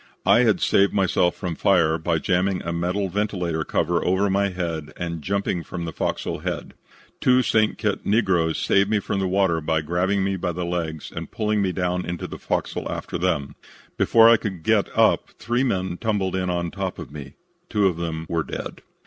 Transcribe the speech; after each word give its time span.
"I 0.25 0.39
had 0.39 0.59
saved 0.61 0.93
myself 0.93 1.35
from 1.35 1.53
fire 1.53 1.99
by 1.99 2.17
jamming 2.17 2.63
a 2.63 2.73
metal 2.73 3.07
ventilator 3.07 3.63
cover 3.63 4.03
over 4.03 4.31
my 4.31 4.49
head 4.49 4.91
and 4.97 5.21
jumping 5.21 5.61
from 5.63 5.85
the 5.85 5.93
fo'c's'l 5.93 6.39
head. 6.41 6.73
Two 7.19 7.43
St. 7.43 7.77
Kitts 7.77 8.03
negroes 8.03 8.57
saved 8.57 8.89
me 8.89 8.97
from 8.99 9.19
the 9.19 9.27
water 9.27 9.61
by 9.61 9.81
grabbing 9.81 10.23
me 10.23 10.37
by 10.37 10.53
the 10.53 10.65
legs 10.65 11.11
and 11.15 11.29
pulling 11.29 11.61
me 11.61 11.71
down 11.71 12.03
into 12.03 12.25
the 12.25 12.39
fo'c's'l 12.39 12.89
after 12.89 13.19
them. 13.19 13.53
Before 13.95 14.27
I 14.27 14.37
could 14.37 14.63
get 14.63 14.89
up 14.97 15.29
three 15.37 15.63
men 15.63 15.97
tumbled 15.97 16.35
in 16.35 16.49
on 16.49 16.71
top 16.71 16.97
of 16.97 17.11
me. 17.11 17.33
Two 17.69 17.85
of 17.85 17.97
them 17.97 18.25
were 18.27 18.41
dead. 18.43 18.81